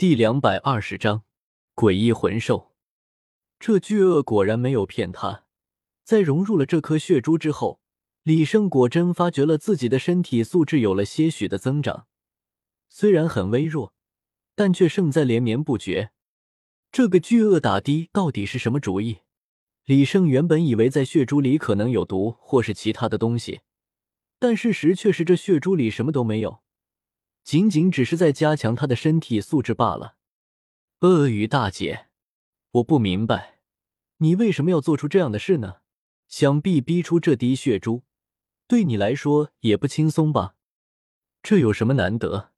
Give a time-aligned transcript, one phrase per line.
[0.00, 1.24] 第两百二十章
[1.74, 2.72] 诡异魂兽。
[3.58, 5.44] 这巨鳄果然没有骗他，
[6.02, 7.82] 在融入了这颗血珠之后，
[8.22, 12.06] 李胜果真发觉了自己的身体素质有了些许的增长，
[12.88, 13.92] 虽然很微弱，
[14.54, 16.12] 但却胜在连绵不绝。
[16.90, 19.18] 这个巨鳄打的到底是什么主意？
[19.84, 23.60] 李胜原本以为在血珠里可能有毒或是其他的东西，
[24.38, 26.62] 但事实却是这血珠里什么都没有。
[27.50, 30.14] 仅仅只是在加强他的身体素质罢了。
[31.00, 32.06] 鳄鱼大姐，
[32.70, 33.58] 我不明白，
[34.18, 35.78] 你为什么要做出这样的事呢？
[36.28, 38.04] 想必逼出这滴血珠，
[38.68, 40.54] 对你来说也不轻松吧？
[41.42, 42.52] 这有什么难得？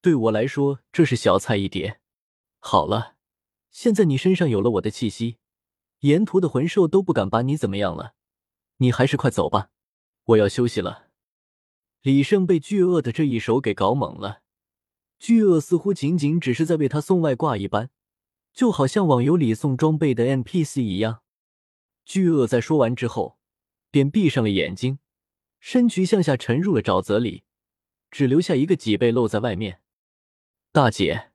[0.00, 2.00] 对我来说，这是小菜一碟。
[2.60, 3.16] 好了，
[3.72, 5.38] 现在你身上有了我的气息，
[6.02, 8.14] 沿途的魂兽都不敢把你怎么样了。
[8.76, 9.70] 你还是快走吧，
[10.26, 11.05] 我要休息了。
[12.06, 14.42] 李胜被巨鳄的这一手给搞懵了，
[15.18, 17.90] 巨鳄似乎仅仅只是在为他送外挂一般，
[18.52, 21.22] 就好像网游里送装备的 NPC 一样。
[22.04, 23.40] 巨鳄在说完之后，
[23.90, 25.00] 便闭上了眼睛，
[25.58, 27.42] 身躯向下沉入了沼泽里，
[28.12, 29.80] 只留下一个脊背露在外面。
[30.70, 31.32] 大姐，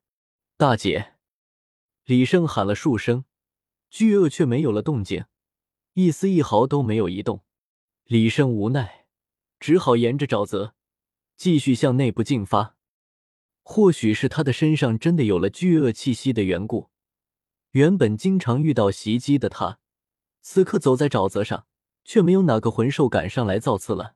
[0.55, 1.15] 大姐！
[2.05, 3.25] 李胜喊了数声，
[3.89, 5.25] 巨鳄却没有了动静，
[5.95, 7.43] 一丝一毫都没有移动。
[8.05, 9.00] 李胜无奈。
[9.61, 10.73] 只好沿着沼泽
[11.37, 12.75] 继续向内部进发。
[13.61, 16.89] 或许是他的身上真的有了巨鳄气息的缘故，
[17.71, 19.79] 原本经常遇到袭击的他，
[20.41, 21.67] 此刻走在沼泽上，
[22.03, 24.15] 却没有哪个魂兽敢上来造次了。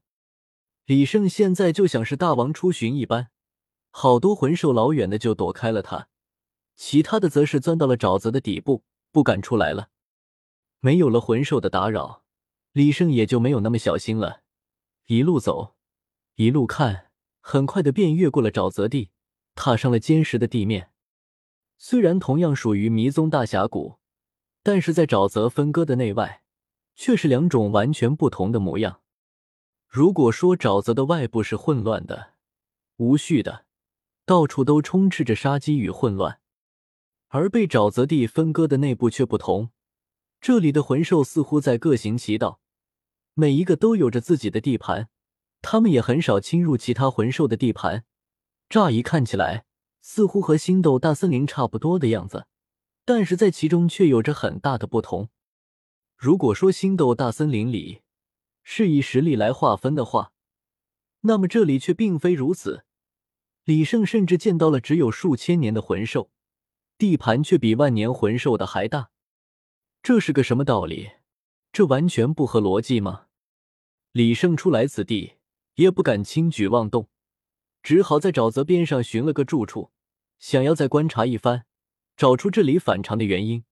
[0.85, 3.29] 李胜现在就像是大王出巡一般，
[3.91, 6.09] 好多魂兽老远的就躲开了他，
[6.75, 9.89] 其他的则是钻到了沼泽的底部，不敢出来了。
[10.79, 12.23] 没有了魂兽的打扰，
[12.71, 14.41] 李胜也就没有那么小心了。
[15.07, 15.75] 一路走，
[16.33, 19.11] 一路看，很快的便越过了沼泽地，
[19.53, 20.89] 踏上了坚实的地面。
[21.77, 23.99] 虽然同样属于迷踪大峡谷，
[24.63, 26.41] 但是在沼泽分割的内外，
[26.95, 29.01] 却是两种完全不同的模样。
[29.87, 32.33] 如果说沼泽的外部是混乱的、
[32.95, 33.67] 无序的，
[34.25, 36.39] 到处都充斥着杀机与混乱，
[37.27, 39.69] 而被沼泽地分割的内部却不同，
[40.41, 42.59] 这里的魂兽似乎在各行其道。
[43.37, 45.09] 每一个都有着自己的地盘，
[45.61, 48.05] 他们也很少侵入其他魂兽的地盘。
[48.69, 49.65] 乍一看起来，
[50.01, 52.47] 似乎和星斗大森林差不多的样子，
[53.03, 55.27] 但是在其中却有着很大的不同。
[56.15, 58.03] 如果说星斗大森林里
[58.63, 60.31] 是以实力来划分的话，
[61.21, 62.85] 那么这里却并非如此。
[63.65, 66.31] 李胜甚至见到了只有数千年的魂兽，
[66.97, 69.09] 地盘却比万年魂兽的还大，
[70.01, 71.11] 这是个什么道理？
[71.73, 73.24] 这完全不合逻辑吗？
[74.15, 75.33] 李胜初来此地，
[75.73, 77.09] 也不敢轻举妄动，
[77.83, 79.91] 只好在沼泽边上寻了个住处，
[80.39, 81.65] 想要再观察一番，
[82.15, 83.65] 找出这里反常的原因。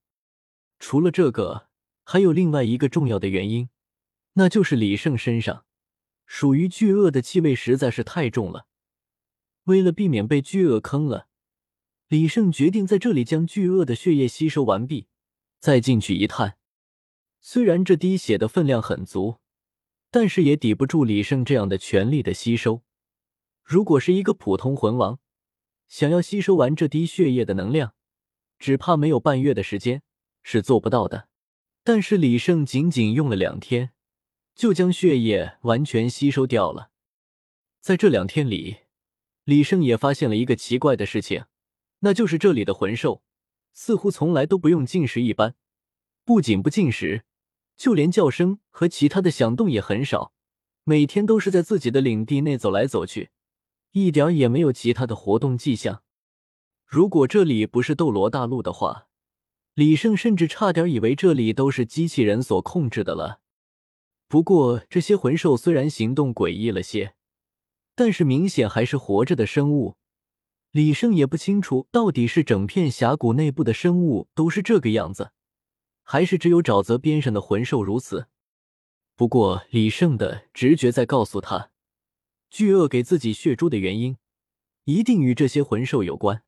[0.80, 1.70] 除了这个，
[2.04, 3.70] 还有另外一个重要的原因，
[4.34, 5.64] 那就是李胜身上
[6.26, 8.68] 属于巨鳄的气味实在是太重了。
[9.64, 11.30] 为了避免被巨鳄坑了，
[12.10, 15.08] 李胜决定在这里将巨鳄的血液吸收完毕，
[15.62, 16.58] 再进去一探。
[17.40, 19.38] 虽然这滴血的分量很足。
[20.14, 22.84] 但是也抵不住李胜这样的全力的吸收。
[23.64, 25.20] 如果是一个普通魂王，
[25.88, 27.96] 想要吸收完这滴血液的能量，
[28.60, 30.04] 只怕没有半月的时间
[30.44, 31.30] 是做不到的。
[31.84, 33.90] 但是李胜仅仅用了两天，
[34.54, 36.92] 就将血液完全吸收掉了。
[37.82, 38.82] 在这两天里，
[39.46, 41.46] 李胜也发现了一个奇怪的事情，
[42.02, 43.24] 那就是这里的魂兽
[43.74, 45.56] 似乎从来都不用进食一般，
[46.24, 47.26] 不仅不进食。
[47.76, 50.34] 就连叫声和其他的响动也很少，
[50.84, 53.32] 每天都是在自己的领地内走来走去，
[53.92, 56.04] 一点也没有其他的活动迹象。
[56.86, 59.08] 如果这里不是斗罗大陆的话，
[59.74, 63.40] 李胜甚至差点以为这里都是机器人所控制的了。
[64.28, 67.16] 不过这些魂兽虽然行动诡异了些，
[67.96, 69.96] 但是明显还是活着的生物。
[70.72, 75.32] 李胜也不清楚到底是整片峡谷内部的生物都是这个样子。
[76.04, 78.28] 还是只有沼泽边上的魂兽如此。
[79.16, 81.72] 不过李胜的直觉在告诉他，
[82.50, 84.18] 巨鳄给自己血珠的原因，
[84.84, 86.44] 一定与这些魂兽有关。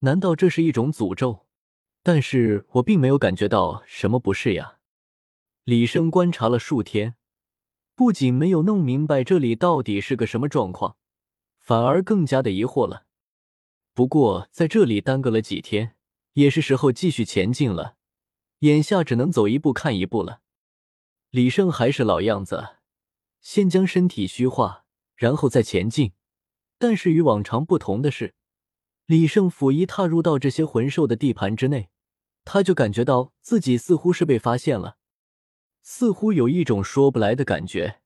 [0.00, 1.46] 难道这是一种诅咒？
[2.02, 4.78] 但是我并没有感觉到什么不适呀。
[5.64, 7.16] 李胜观察了数天，
[7.94, 10.96] 不仅没有弄明白这里到底是个什么状况，
[11.58, 13.04] 反而更加的疑惑了。
[13.92, 15.96] 不过在这里耽搁了几天，
[16.34, 17.97] 也是时候继续前进了。
[18.60, 20.40] 眼下只能走一步看一步了。
[21.30, 22.76] 李胜还是老样子，
[23.40, 24.84] 先将身体虚化，
[25.14, 26.12] 然后再前进。
[26.78, 28.34] 但是与往常不同的是，
[29.06, 31.90] 李胜甫一踏入到这些魂兽的地盘之内，
[32.44, 34.96] 他就感觉到自己似乎是被发现了，
[35.82, 38.00] 似乎有一种说不来的感觉，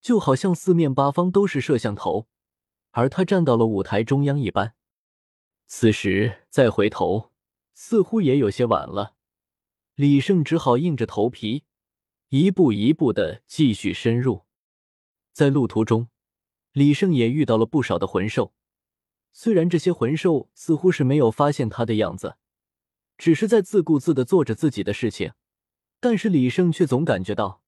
[0.00, 2.28] 就好像四面八方都是摄像头，
[2.92, 4.74] 而他站到了舞台中央一般。
[5.66, 7.32] 此时再回头，
[7.74, 9.17] 似乎也有些晚了。
[9.98, 11.64] 李胜只好硬着头皮，
[12.28, 14.44] 一步一步的继续深入。
[15.32, 16.06] 在路途中，
[16.70, 18.54] 李胜也遇到了不少的魂兽。
[19.32, 22.36] 虽然这些魂兽似乎是没有发现他的样子，
[23.16, 25.32] 只是在自顾自的做着自己的事情，
[25.98, 27.64] 但是李胜却总感觉到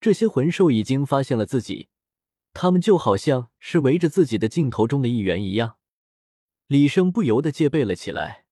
[0.00, 1.90] 这些魂兽已经发现了自己，
[2.54, 5.76] 他们就好像是围着自己的镜头中的一员一样。
[6.68, 8.45] 李胜不由得戒备了起来。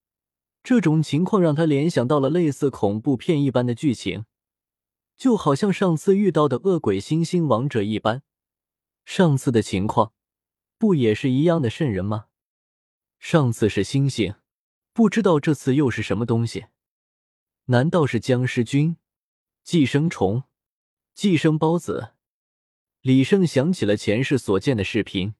[0.65, 4.25] 这种情况让他联想到了类似恐怖片一般的剧情，
[5.15, 8.23] 就好像上次遇到的恶鬼星星王者一般。
[9.05, 10.15] 上次的情况
[10.79, 12.29] 不也是一样的瘆人吗？
[13.19, 14.37] 上次是星星，
[14.95, 16.65] 不知道这次又是什么东西？
[17.67, 18.97] 难道是僵尸菌、
[19.63, 20.45] 寄生虫、
[21.15, 22.15] 寄生孢子？
[23.03, 25.35] 李胜想起了前世所见的视频，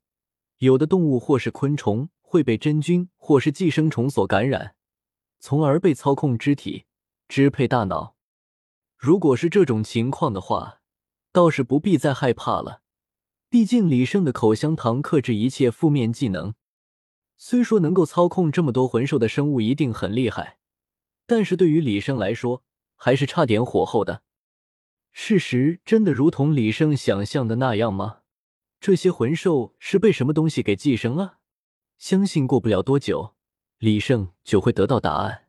[0.59, 4.77] 有的动物或是昆虫会被真菌或是寄生虫所感染，
[5.47, 6.87] 从而被操控肢体、
[7.29, 8.17] 支配大脑。
[8.97, 10.81] 如果是这种情况的话，
[11.33, 12.81] 倒是不必再害怕了。
[13.51, 16.55] 毕竟李胜的口香糖克制一切负面技能。
[17.37, 20.57] 虽说能够操控这么多魂兽的生物一定很厉害，
[21.27, 22.63] 但是对于李胜来说
[22.97, 24.23] 还是差点火候的。
[25.13, 28.21] 事实真的如同李胜想象的那样吗？
[28.81, 31.41] 这些魂兽是被什么东西给寄生了？
[31.99, 33.34] 相信过不了多久，
[33.79, 35.49] 李胜就会得到答案。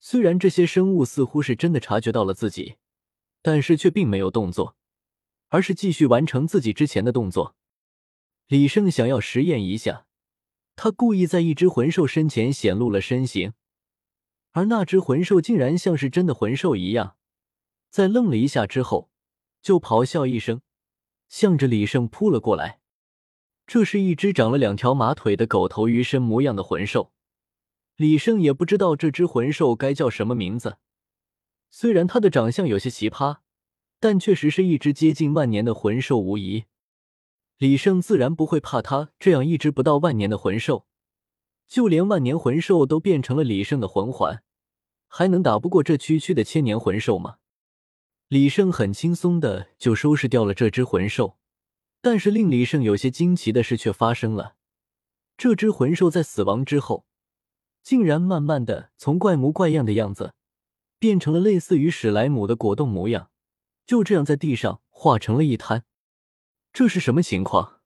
[0.00, 2.76] 虽然这些生物似乎是真的察觉到了自己，
[3.40, 4.76] 但是却并没有动作，
[5.48, 7.56] 而是继续完成自己之前的动作。
[8.48, 10.06] 李胜想要实验一下。
[10.74, 13.52] 他故意在一只魂兽身前显露了身形，
[14.52, 17.16] 而那只魂兽竟然像是真的魂兽一样，
[17.90, 19.10] 在愣了一下之后，
[19.60, 20.62] 就咆哮一声，
[21.28, 22.80] 向着李胜扑了过来。
[23.66, 27.12] 这是一只长了两条马腿的狗头鱼身模样的魂兽，
[27.96, 30.78] 李胜也不知道这只魂兽该叫什么名字。
[31.70, 33.38] 虽然它的长相有些奇葩，
[34.00, 36.64] 但确实是一只接近万年的魂兽无疑。
[37.58, 40.86] 李胜自然不会怕他这样一只不到万年的魂兽，
[41.68, 44.42] 就连万年魂兽都变成了李胜的魂环，
[45.06, 47.36] 还能打不过这区区的千年魂兽吗？
[48.26, 51.38] 李胜很轻松的就收拾掉了这只魂兽，
[52.00, 54.56] 但是令李胜有些惊奇的事却发生了，
[55.36, 57.06] 这只魂兽在死亡之后，
[57.82, 60.34] 竟然慢慢的从怪模怪样的样子，
[60.98, 63.30] 变成了类似于史莱姆的果冻模样，
[63.84, 65.84] 就这样在地上化成了一滩。
[66.72, 67.80] 这是什么情况？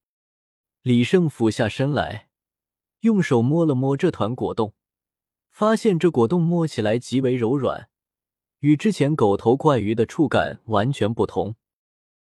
[0.83, 2.29] 李胜俯下身来，
[3.01, 4.75] 用手摸了摸这团果冻，
[5.51, 7.89] 发现这果冻摸起来极为柔软，
[8.61, 11.57] 与之前狗头怪鱼的触感完全不同。